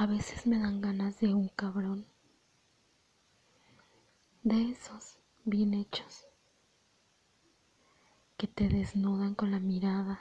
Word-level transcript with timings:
A 0.00 0.06
veces 0.06 0.46
me 0.46 0.60
dan 0.60 0.80
ganas 0.80 1.18
de 1.18 1.34
un 1.34 1.48
cabrón. 1.48 2.06
De 4.44 4.70
esos 4.70 5.18
bien 5.44 5.74
hechos. 5.74 6.28
Que 8.36 8.46
te 8.46 8.68
desnudan 8.68 9.34
con 9.34 9.50
la 9.50 9.58
mirada 9.58 10.20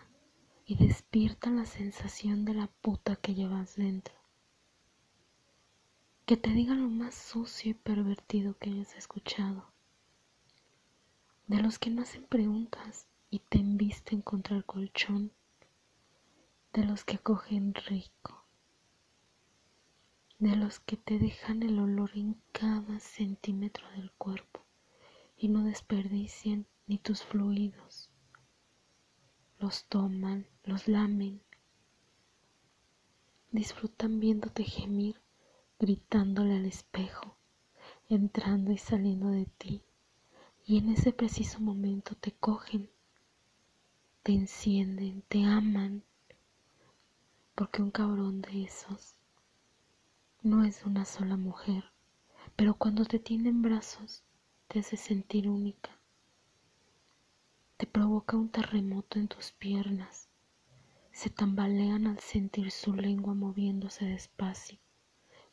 y 0.66 0.78
despiertan 0.78 1.58
la 1.58 1.68
sensación 1.68 2.44
de 2.44 2.56
la 2.56 2.66
puta 2.82 3.18
que 3.18 3.36
llevas 3.36 3.76
dentro. 3.76 4.16
Que 6.26 6.38
te 6.38 6.50
digan 6.50 6.82
lo 6.82 6.90
más 6.90 7.14
sucio 7.14 7.70
y 7.70 7.76
pervertido 7.76 8.58
que 8.58 8.72
hayas 8.72 8.96
escuchado. 8.96 9.70
De 11.46 11.62
los 11.62 11.78
que 11.78 11.92
no 11.92 12.02
hacen 12.02 12.24
preguntas 12.24 13.06
y 13.30 13.42
te 13.48 13.60
embisten 13.60 14.24
contra 14.24 14.58
el 14.58 14.66
colchón. 14.66 15.32
De 16.74 16.84
los 16.84 17.04
que 17.04 17.18
acogen 17.18 17.76
rico. 17.76 18.37
De 20.40 20.56
los 20.56 20.80
que 20.80 20.98
te 20.98 21.18
dejan 21.18 21.64
el 21.64 21.80
olor 21.80 22.12
en 22.14 22.40
cada 22.52 23.00
centímetro 23.00 23.90
del 23.94 24.12
cuerpo 24.12 24.64
y 25.36 25.48
no 25.48 25.64
desperdician 25.64 26.68
ni 26.86 27.00
tus 27.00 27.24
fluidos. 27.24 28.12
Los 29.58 29.86
toman, 29.86 30.46
los 30.64 30.88
lamen, 30.88 31.42
disfrutan 33.52 34.20
viéndote 34.20 34.64
gemir, 34.64 35.20
gritándole 35.80 36.58
al 36.58 36.66
espejo, 36.66 37.36
entrando 38.08 38.72
y 38.72 38.78
saliendo 38.78 39.30
de 39.30 39.48
ti, 39.48 39.82
y 40.68 40.78
en 40.78 40.90
ese 40.90 41.14
preciso 41.14 41.60
momento 41.62 42.14
te 42.14 42.32
cogen, 42.32 42.92
te 44.22 44.34
encienden, 44.34 45.24
te 45.24 45.44
aman, 45.46 46.04
porque 47.56 47.82
un 47.82 47.90
cabrón 47.90 48.42
de 48.42 48.66
esos 48.66 49.18
no 50.48 50.64
es 50.64 50.86
una 50.86 51.04
sola 51.04 51.36
mujer, 51.36 51.92
pero 52.56 52.76
cuando 52.76 53.04
te 53.04 53.20
tiene 53.20 53.50
en 53.50 53.62
brazos 53.62 54.24
te 54.70 54.80
hace 54.80 54.96
sentir 54.96 55.50
única. 55.50 56.00
Te 57.76 57.86
provoca 57.86 58.38
un 58.38 58.48
terremoto 58.48 59.20
en 59.20 59.28
tus 59.28 59.52
piernas. 59.52 60.30
Se 61.12 61.30
tambalean 61.30 62.08
al 62.08 62.20
sentir 62.20 62.72
su 62.72 62.94
lengua 62.94 63.34
moviéndose 63.34 64.06
despacio, 64.06 64.80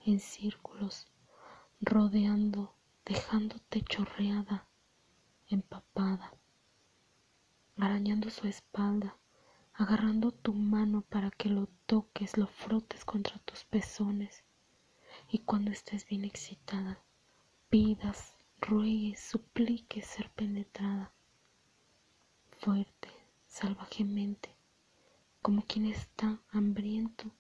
en 0.07 0.21
círculos, 0.21 1.09
rodeando, 1.81 2.77
dejándote 3.05 3.83
chorreada, 3.83 4.69
empapada, 5.49 6.33
arañando 7.79 8.31
su 8.31 8.47
espalda, 8.47 9.17
agarrando 9.73 10.31
tu 10.31 10.55
mano 10.55 11.01
para 11.01 11.33
que 11.33 11.49
lo 11.49 11.67
toques, 11.87 12.39
lo 12.39 12.47
frotes 12.47 13.05
contra 13.05 13.41
tus 13.41 13.65
pezones 13.65 14.44
y 15.29 15.39
cuando 15.41 15.71
estés 15.71 16.07
bien 16.07 16.25
excitada, 16.25 17.03
pidas, 17.69 18.37
ruegues, 18.61 19.21
supliques 19.21 20.07
ser 20.07 20.31
penetrada, 20.31 21.13
fuerte, 22.59 23.09
salvajemente, 23.47 24.55
como 25.43 25.63
quien 25.63 25.87
está 25.87 26.41
hambriento 26.51 27.31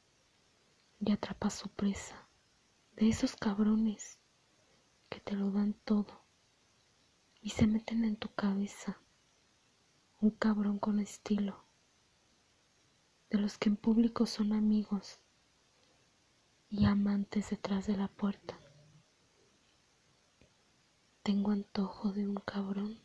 y 1.00 1.12
atrapa 1.12 1.50
su 1.50 1.68
presa, 1.68 2.28
de 2.96 3.08
esos 3.08 3.36
cabrones 3.36 4.18
que 5.08 5.20
te 5.20 5.34
lo 5.34 5.50
dan 5.50 5.74
todo 5.84 6.22
y 7.40 7.50
se 7.50 7.66
meten 7.66 8.04
en 8.04 8.16
tu 8.16 8.28
cabeza, 8.34 8.98
un 10.20 10.30
cabrón 10.30 10.78
con 10.78 10.98
estilo, 10.98 11.64
de 13.30 13.38
los 13.38 13.58
que 13.58 13.68
en 13.68 13.76
público 13.76 14.26
son 14.26 14.52
amigos 14.52 15.20
y 16.70 16.86
amantes 16.86 17.50
detrás 17.50 17.86
de 17.86 17.96
la 17.96 18.08
puerta. 18.08 18.58
Tengo 21.22 21.52
antojo 21.52 22.12
de 22.12 22.28
un 22.28 22.36
cabrón. 22.36 23.03